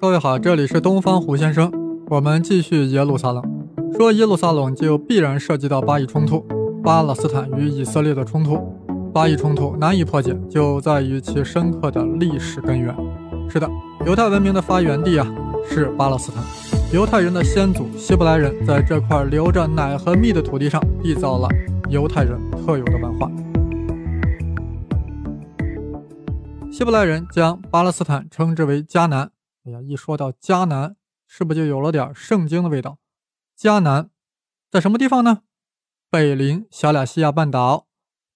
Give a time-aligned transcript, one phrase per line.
[0.00, 1.72] 各位好，这里是东方胡先生，
[2.06, 3.42] 我们继续耶路撒冷。
[3.96, 6.46] 说耶路撒冷就必然涉及到巴以冲突，
[6.84, 8.60] 巴勒斯坦与以色列的冲突。
[9.12, 12.94] 巴以冲突难以破解，就在于其深刻的历史根源。
[13.50, 13.68] 是的，
[14.06, 15.26] 犹太文明的发源地啊
[15.68, 16.44] 是巴勒斯坦，
[16.92, 21.48] 犹太人的先祖希伯来人在这块流着奶和蜜的土地上缔造了
[21.90, 23.28] 犹太人特有的文化。
[26.70, 29.28] 希伯来人将巴勒斯坦称之为迦南。
[29.68, 30.96] 哎呀，一说到迦南，
[31.26, 32.98] 是不是就有了点圣经的味道？
[33.56, 34.08] 迦南
[34.70, 35.42] 在什么地方呢？
[36.08, 37.86] 北临小亚细亚半岛，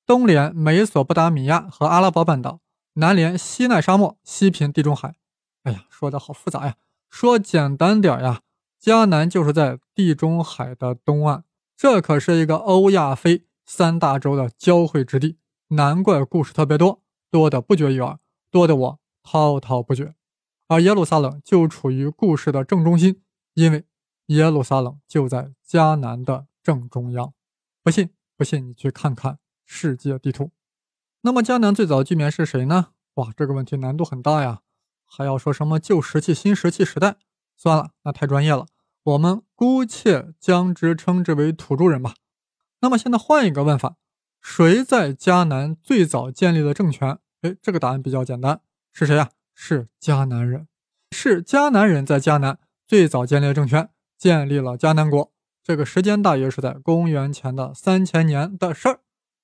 [0.04, 2.60] 东连美索不达米亚和阿拉伯半岛，
[2.94, 5.14] 南连西奈沙漠，西濒地中海。
[5.62, 6.76] 哎呀，说的好复杂呀！
[7.08, 8.42] 说简单点呀，
[8.78, 11.44] 迦南就是在地中海的东岸。
[11.74, 18.18] 这可是一个欧亚非三大洲的交汇之地，难怪故事特别多，多的不绝于耳，
[18.50, 20.14] 多的我滔滔不绝。
[20.72, 23.20] 而耶路撒冷就处于故事的正中心，
[23.52, 23.84] 因为
[24.28, 27.34] 耶路撒冷就在迦南的正中央。
[27.82, 30.50] 不信，不信你去看看世界地图。
[31.20, 32.92] 那么迦南最早居民是谁呢？
[33.16, 34.62] 哇，这个问题难度很大呀！
[35.04, 37.16] 还要说什么旧石器、新石器时代？
[37.54, 38.66] 算了，那太专业了。
[39.02, 42.14] 我们姑且将之称之为土著人吧。
[42.80, 43.96] 那么现在换一个问法：
[44.40, 47.18] 谁在迦南最早建立了政权？
[47.42, 48.62] 哎，这个答案比较简单，
[48.94, 49.28] 是谁呀？
[49.54, 50.68] 是迦南人，
[51.10, 55.32] 是迦南人在迦南最早建立政权，建立了迦南国。
[55.62, 59.00] 这个时间大约是在公元前的三千年的事儿。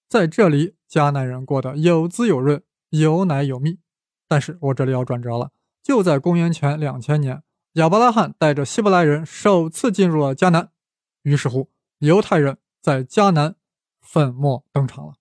[0.08, 3.78] 在这里，迦南人过得有滋有润，有奶有蜜。
[4.26, 7.42] 但是我这里要转折了，就在公元前两千年，
[7.74, 10.70] 亚伯拉罕带着希伯来人首次进入了迦南，
[11.22, 13.54] 于是乎，犹太人在迦南
[14.00, 15.14] 粉墨登场了。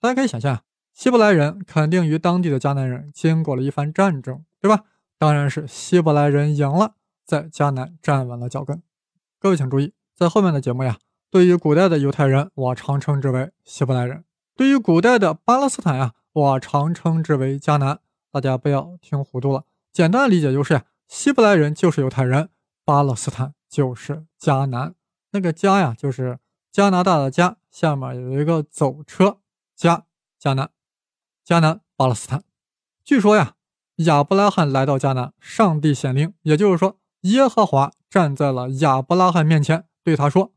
[0.00, 0.67] 大家可以想象。
[0.98, 4.82] 希伯来人肯定与当地的迦南人经过了一番战争，对吧？
[5.16, 8.82] 当然是希伯来人赢了，在迦南站稳了脚跟。
[9.38, 10.98] 各位请注意，在后面的节目呀，
[11.30, 14.22] 对于古代的犹太人，我常称之为希伯来人；
[14.56, 18.00] 对于古代的巴勒斯坦呀，我常称之为迦南。
[18.32, 22.48] 大家不要听糊涂了，简单的理解就是呀，希伯来人就是犹太人，
[22.84, 24.96] 巴勒斯坦就是迦南。
[25.30, 26.40] 那个迦呀，就是
[26.72, 29.38] 加拿大的加，下面有一个走车，
[29.76, 30.04] 加
[30.42, 30.68] 迦南。
[31.48, 32.44] 迦南巴勒斯坦，
[33.02, 33.54] 据说呀，
[34.04, 40.52] 亚伯拉罕来到迦南，上帝显灵，也就是说，耶和华站在了亚伯拉罕面前，对他说：“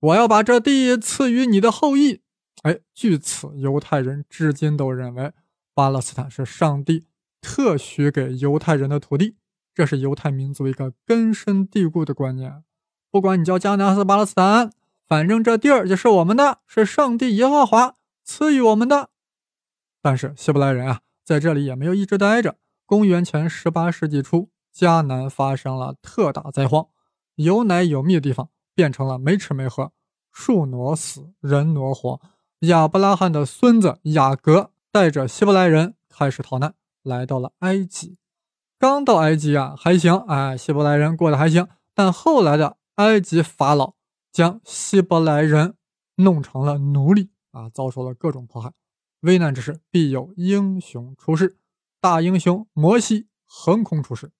[0.00, 2.22] 我要把这地赐予你的后裔。”
[2.64, 5.32] 哎，据此，犹太人至今都认为
[5.72, 7.06] 巴勒斯坦是上帝
[7.40, 9.36] 特许给犹太人的土地，
[9.72, 12.64] 这是犹太民族一个根深蒂固的观念。
[13.12, 14.72] 不管你叫迦南还是巴勒斯坦，
[15.06, 19.10] 反正这地儿就是我们的，是上帝耶和华赐予我们的。
[20.08, 22.56] 但是希伯来人啊，在这里也没有一直待着。
[22.86, 26.88] 公元前十八世纪初，迦南发生了特大灾荒，
[27.34, 29.92] 有奶有蜜的地方变成了没吃没喝，
[30.32, 32.22] 树挪死，人挪活。
[32.60, 38.16] 亚伯拉罕的孙子雅各带着希伯来人开始逃难，来到了埃及。
[38.78, 41.68] 刚到埃及啊，还行，哎，希伯来人过得还行。
[41.92, 43.92] 但后来的埃及法老
[44.32, 45.74] 将希伯来人
[46.14, 48.72] 弄成了奴隶啊，遭受了各种迫害。
[49.20, 51.56] 危难之时必有英雄出世，
[52.00, 54.30] 大英雄摩西横空出世。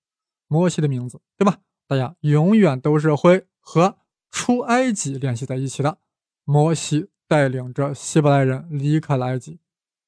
[0.47, 1.59] 摩西的名字，对吧？
[1.87, 3.99] 大家永远都是会和
[4.31, 5.99] 出埃及联系在一起的。
[6.45, 9.59] 摩西带领着希伯来人离开了埃及，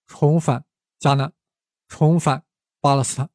[0.07, 0.65] 重返
[0.99, 1.33] 迦南，
[1.89, 2.45] 重返
[2.81, 3.29] 巴勒斯坦。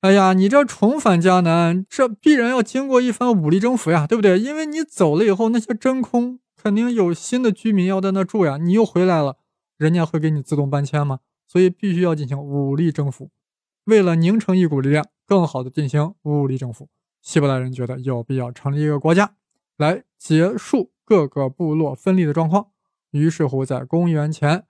[0.00, 4.40] 哎呀，你这重返迦南，这必然要经过一番武力征服呀，对不对？
[4.40, 9.38] 因为你走了以后，那些真空肯定有新的居民要在那住呀，你又回来了。
[9.76, 11.20] 人家会给你自动搬迁吗？
[11.46, 13.30] 所以必须要进行武力征服。
[13.84, 16.88] 为了凝成一股力量，更好的进行武力征服，
[17.20, 19.36] 希伯来人觉得有必要成立一个国家，
[19.76, 22.68] 来结束各个部落分立的状况。
[23.10, 24.66] 于是乎，在公元前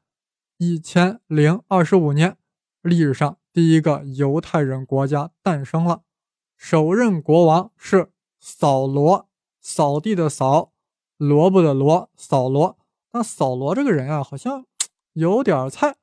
[0.58, 2.36] 一千零二十五年，
[2.82, 6.02] 历史上第一个犹太人国家诞生了。
[6.56, 9.28] 首任国王是扫罗，
[9.60, 10.72] 扫地的扫，
[11.16, 12.76] 萝卜的萝，扫罗。
[13.12, 14.66] 那扫罗这个人啊，好像。
[15.14, 15.96] 有点菜，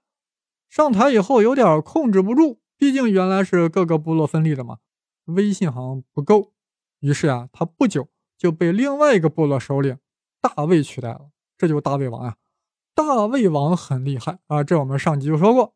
[0.68, 4.80] 上台以后有点控制不住，毕竟原来是各个部落分立的嘛，
[5.26, 6.54] 威信好像不够。
[7.00, 9.98] 于是啊，他不久就被另外一个部落首领
[10.42, 12.38] 大卫取代了，这就是大卫王啊。
[12.96, 15.76] 大卫王很厉害啊，这我们上集就说过。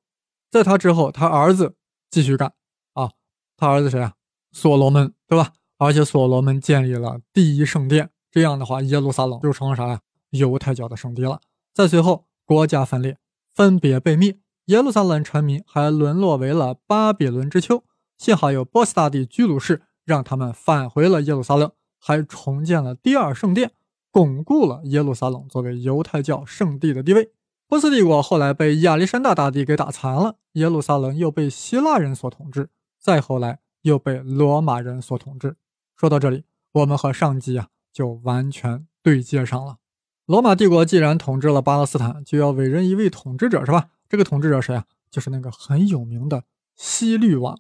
[0.50, 1.76] 在他之后，他儿子
[2.10, 2.54] 继续干
[2.94, 3.12] 啊，
[3.58, 4.14] 他儿子谁啊？
[4.52, 5.54] 所罗门，对吧？
[5.78, 10.00] 而且所罗门建立了第一圣殿，这样的话，耶路撒冷就成了啥呀？
[10.30, 11.42] 犹太教的圣地了。
[11.74, 13.18] 再随后，国家分裂。
[13.56, 17.86] 分别被灭，耶路撒冷臣民还沦落为了巴比伦之丘。
[18.18, 23.72] 幸好有波斯大帝居鲁士让他们返回了耶路撒冷，还重建了第二圣殿，
[24.12, 27.32] 巩固了耶路撒冷作为犹太教圣地的地位。
[27.68, 32.70] 波斯帝国后来被亚历山大大帝给打残了，耶路撒冷又被希腊人所统治，
[33.02, 35.56] 再后来又被罗马人所统治。
[35.96, 36.44] 说到这里，
[36.74, 39.78] 我们和上集啊就完全对接上了。
[40.26, 43.90] 罗马帝国既然统治了巴勒斯坦，就要委任一位统治者，是吧？
[44.10, 44.86] 这个统治者谁啊？
[45.10, 46.44] 就是那个很有名的
[46.76, 47.60] 希律王，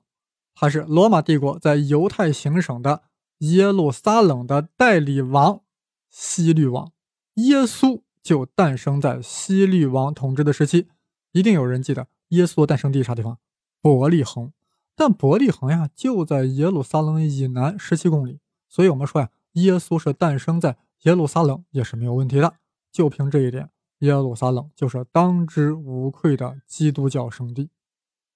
[0.53, 3.03] 他是罗马帝国在犹太行省的
[3.39, 5.61] 耶路撒冷的代理王。
[6.09, 6.91] 希律王，
[7.35, 8.01] 耶稣。
[8.23, 10.87] 就诞生在希律王统治的时期，
[11.31, 13.37] 一定有人记得耶稣诞生地啥地方？
[13.83, 14.51] 伯利恒。
[14.95, 20.75] 但伯利恒呀，就在耶路撒冷以南十七公里，所以我们说呀，耶稣是诞生在
[21.05, 22.53] 耶路撒冷也是没有问题的。
[22.91, 23.69] 就凭这一点，
[23.99, 27.69] 耶路撒冷就是当之无愧的基督教圣地。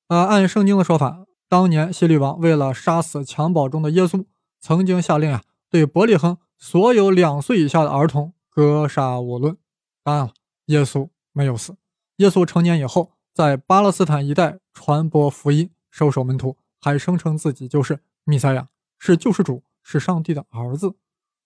[0.07, 4.25] 呃，按圣经的说法，当年希律王为了杀死襁褓中的耶稣，
[4.59, 9.55] 曾经下令啊，对伯利恒所有两岁以下的儿童格杀勿论。
[10.03, 10.33] 当然了，
[10.65, 11.75] 耶稣没有死。
[12.17, 18.67] 耶稣成年以后，在巴勒斯坦一带传播福音，收守门徒，还声称自己就是弥赛亚，
[18.97, 20.95] 是救世主，是上帝的儿子，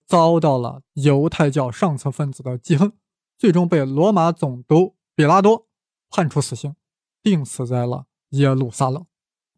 [0.06, 2.92] 遭到了犹太教上层分子的记恨，
[3.38, 5.66] 最终被罗马总督比拉多
[6.10, 6.74] 判处死刑，
[7.22, 9.04] 钉死在了耶路撒冷。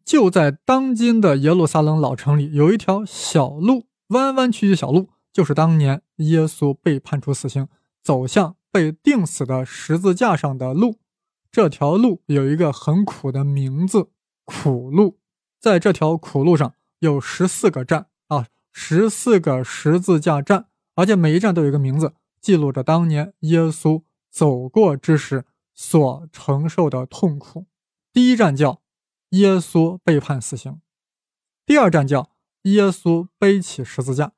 [0.03, 7.67] 就在当今的耶路撒冷老城里，有一条小路，弯弯曲曲小路，就是当年耶稣被判处死刑，
[8.01, 8.55] 走向。
[8.69, 10.99] 被钉死的十字架上的路，
[11.51, 14.11] 这条路有一个很苦的名字——
[14.45, 15.17] 苦路。
[15.59, 18.45] 在这条苦路上有十四个站啊，
[18.79, 27.65] 十四个十字架站，而且每一站都有一个名字，记录着当年耶稣走过之时所承受的痛苦。
[28.13, 28.83] 第一站叫
[29.31, 30.79] 耶稣被判死刑，
[31.65, 32.29] 第二站叫
[32.61, 34.33] 耶稣背起十字架，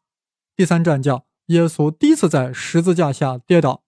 [0.55, 3.83] 第三站叫耶稣第一次在十字架下跌倒。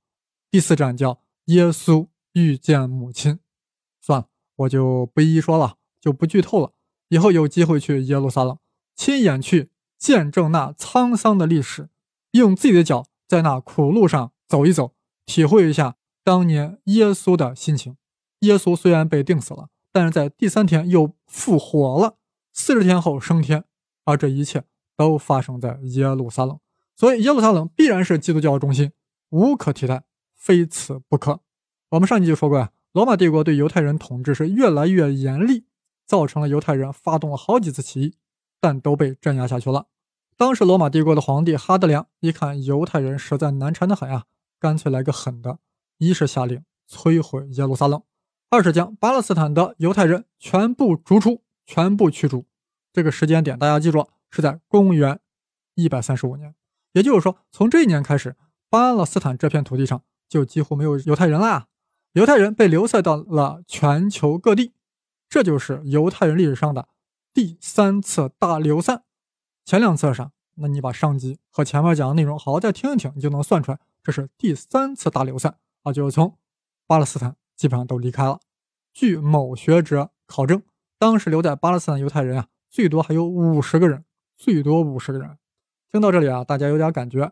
[0.52, 3.40] 第四站叫耶稣遇见母亲，
[4.02, 4.28] 算了，
[4.58, 6.74] 我就不一一说了，就不剧透了。
[7.08, 8.58] 以后有机会去耶路撒冷，
[8.98, 9.71] 亲眼去
[10.02, 11.90] 见证那沧桑的历史，
[12.32, 14.96] 用自己的脚在那苦路上走一走，
[15.28, 17.96] 体会一下当年耶稣的心情。
[18.40, 22.18] 耶稣虽然被钉死了，但是在第三天又复活了，
[22.52, 23.64] 四十天后升天，
[24.04, 24.64] 而这一切
[24.98, 26.60] 都发生在耶路撒冷，
[26.96, 28.92] 所以耶路撒冷必然是基督教中心，
[29.30, 30.04] 无可替代。
[30.34, 31.42] 非此不可。
[31.90, 35.66] 我们上集就说过呀，罗马帝国对犹太人统治是越来越严厉，
[36.08, 38.16] 造成了犹太人发动了好几次起义，
[38.60, 39.86] 但都被镇压下去了。
[40.42, 44.26] 当时罗马帝国的皇帝哈德良一看犹太人实在难缠的很啊，
[44.60, 45.60] 干脆来个狠的，
[46.00, 48.02] 一是下令摧毁耶路撒冷，
[48.50, 52.48] 二是将巴勒斯坦的犹太人全部逐出、全部驱逐。
[52.92, 55.20] 这个时间点大家记住，是在公元
[55.76, 56.56] 一百三十五年，
[56.94, 58.36] 也就是说，从这一年开始，
[58.68, 60.02] 巴勒斯坦这片土地上。
[60.28, 61.68] 就几乎没有犹太人啦，
[62.14, 64.74] 犹太人被流散到了全球各地，
[65.30, 66.88] 这就是犹太人历史上的
[67.32, 69.04] 第三次大流散。
[69.66, 70.32] 前两次啥？
[70.56, 76.38] 那你把上集和前面讲的内容好好再听一听，你就能算出来，这是第三次大流散啊，就是从
[76.86, 78.40] 巴勒斯坦基本上都离开了。
[78.94, 80.62] 据某学者考证，
[81.00, 84.04] 当时留在巴勒斯坦犹太人啊，最多还有五十个人，
[84.38, 85.38] 最多五十个人。
[85.90, 87.32] 听到这里啊，大家有点感觉，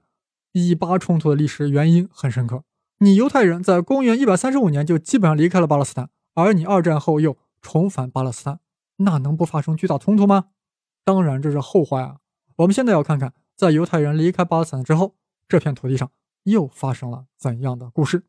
[0.53, 2.63] 以巴冲突的历史原因很深刻。
[3.00, 8.59] 你犹太人在公元一百三十五年就基本上离开了巴勒斯坦，而你二战后又重返巴勒斯坦，
[8.98, 10.45] 那能不发生巨大冲突吗？
[11.03, 12.18] 当然这是后话呀。
[12.58, 15.15] 我们现在要看看，在犹太人离开巴勒斯坦之后，
[15.48, 16.10] 这片土地上
[16.44, 18.24] 又发生了怎样的故事。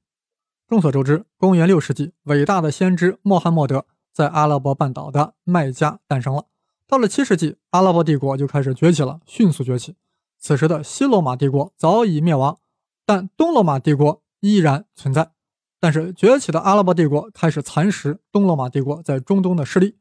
[0.67, 6.47] 众所周知，公元六世纪，伟大的先知穆罕默德在阿拉伯半岛的麦加诞生了。
[6.87, 9.97] 到了七世纪，阿拉伯帝国就开始崛起了，迅速崛起。
[10.39, 12.59] 此时的西罗马帝国早已灭亡，
[13.05, 14.23] 但东罗马帝国。
[14.43, 15.33] 依然存在，
[15.79, 19.99] 但是崛起的阿拉伯帝国开始蚕食东罗马帝国在中东的势力。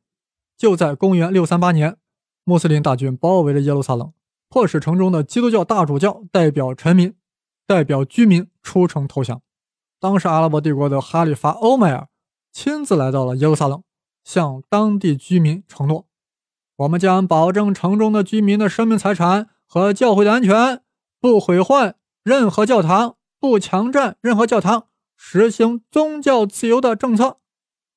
[0.56, 1.98] 就在公元638年，
[2.50, 4.12] 穆斯林大军包围了耶路撒冷，
[4.50, 7.13] 迫使城中的基督教大主教代表臣民、
[7.68, 9.41] 代表居民出城投降。
[10.00, 12.08] 当时阿拉伯帝国的哈里发欧迈尔
[12.51, 13.84] 亲自来到了耶路撒冷，
[14.24, 16.08] 向当地居民承诺
[16.77, 20.82] ：“我们将保证城中的居民的生命财产和教会的安全，
[21.22, 27.38] 不毁坏任何教堂。”不强占任何教堂，实行宗教自由的政策。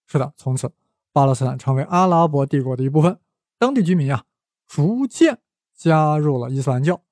[0.07, 0.71] 是的，从此
[1.13, 3.19] 巴勒斯坦成为阿拉伯帝国的一部分。
[3.59, 4.23] 当地居民呀，
[4.73, 5.39] 逐渐
[5.77, 7.03] 加入了伊斯兰教。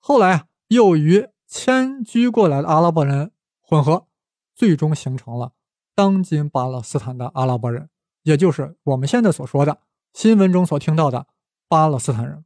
[0.00, 3.30] 后来啊，又与迁居过来的阿拉伯人
[3.60, 4.08] 混合，
[4.56, 5.52] 最终形成了
[5.94, 7.88] 当今巴勒斯坦的阿拉伯人，
[8.24, 9.78] 也就是我们现在所说的
[10.12, 11.28] 新闻中所听到的
[11.68, 12.44] 巴勒斯坦人。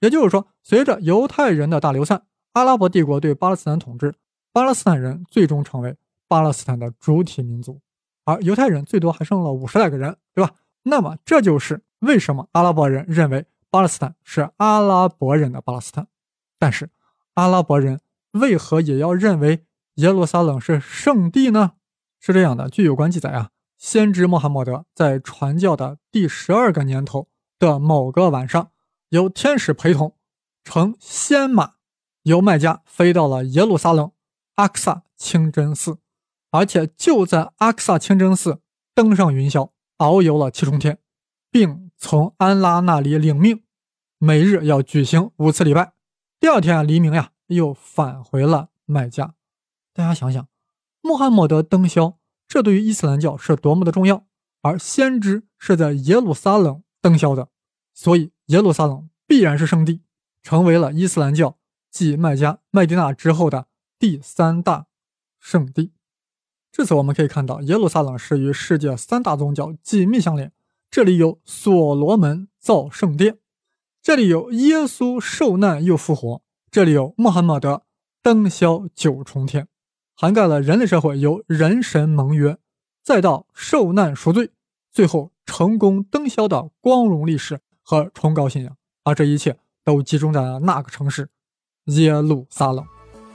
[0.00, 4.14] 也就是说，随着犹太人的大流散，阿拉伯帝国对巴勒斯坦统治，
[4.54, 7.82] 巴勒斯坦人最终成为巴勒斯坦的主体民族，
[8.24, 10.54] 而犹太人最多还剩了五十来个人，对吧？
[10.84, 16.06] 那么这就是为什么阿拉伯人认为巴勒斯坦是阿拉伯人的巴勒斯坦。
[16.58, 16.90] 但是，
[17.32, 18.02] 阿拉伯人
[18.32, 19.64] 为何也要认为
[19.94, 21.72] 耶路撒冷是圣地呢？
[22.20, 23.48] 是这样的，据有关记载啊，
[23.78, 28.70] 先知穆罕默德在传教的第十二个年头的某个晚上，
[29.08, 30.18] 由天使陪同，
[30.62, 31.76] 乘仙马
[32.24, 34.12] 由麦加飞到了耶路撒冷
[34.56, 35.96] 阿克萨清真寺，
[36.50, 38.60] 而且就在阿克萨清真寺
[38.94, 40.98] 登上云霄，遨游了七重天，
[41.50, 43.62] 并从安拉那里领命，
[44.18, 45.92] 每日要举行五次礼拜。
[46.40, 49.36] 第二天黎明呀，又返回了麦加。
[49.94, 50.48] 大家想想，
[51.00, 52.16] 穆罕默德登霄，
[52.48, 54.26] 这对于伊斯兰教是多么的重要。
[54.62, 57.50] 而先知是在耶路撒冷登霄的，
[57.94, 60.02] 所以耶路撒冷必然是圣地，
[60.42, 61.56] 成为了伊斯兰教
[61.88, 63.68] 继麦加、麦地那之后的
[64.00, 64.86] 第三大
[65.38, 65.92] 圣地。
[66.72, 70.52] 至此，我们可以看到，耶路撒冷是与世界三大宗教紧密相连。
[70.92, 73.38] 这里有所罗门造圣殿。
[74.02, 77.84] 这里有耶稣受难又复活，这里有穆罕默德
[78.22, 79.68] 登霄九重天，
[80.14, 82.58] 涵盖了人类社会由人神盟约，
[83.02, 84.50] 再到受难赎罪，
[84.92, 88.76] 最后成功登霄的光荣历史和崇高信仰。
[89.02, 91.30] 而这一切都集中在了那个城市——
[91.88, 92.84] 耶路撒冷。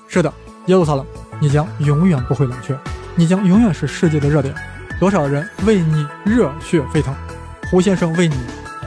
[0.07, 0.31] 是的，
[0.67, 1.03] 耶路撒冷，
[1.41, 2.77] 你将永远不会冷却，
[3.15, 4.53] 你将永远是世界的热点。
[4.99, 7.15] 多少人为你热血沸腾？
[7.69, 8.35] 胡先生为你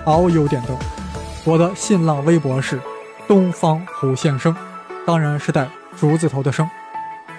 [0.06, 0.74] 遨游点灯。
[1.44, 2.80] 我的新浪微博是
[3.28, 4.56] 东方胡先生，
[5.06, 5.68] 当然是带
[5.98, 6.68] 竹字头的生。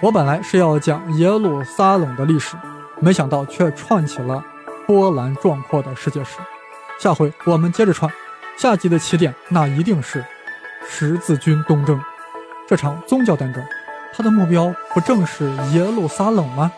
[0.00, 2.56] 我本来是要讲耶路撒冷的历史，
[3.00, 4.40] 没想到却串起了
[4.86, 6.38] 波澜壮阔的世界史。
[7.00, 8.08] 下回我们接着串，
[8.56, 10.24] 下集的起点那一定是
[10.88, 12.00] 十字军东征，
[12.68, 13.60] 这场宗教战争，
[14.14, 16.70] 它的目标不正是耶路撒冷吗？